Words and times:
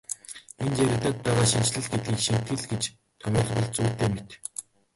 Энд 0.63 0.75
яригдаад 0.85 1.17
байгаа 1.25 1.47
шинэчлэл 1.51 1.89
гэдгийг 1.91 2.19
шинэтгэл 2.25 2.67
гэж 2.71 2.83
томьёолбол 3.21 3.67
зүйтэй 3.75 4.09
мэт. 4.13 4.29